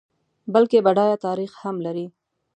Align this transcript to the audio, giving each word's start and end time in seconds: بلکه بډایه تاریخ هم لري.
بلکه 0.53 0.75
بډایه 0.85 1.17
تاریخ 1.25 1.51
هم 1.63 1.75
لري. 1.85 2.05